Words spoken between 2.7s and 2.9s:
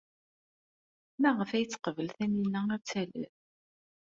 ad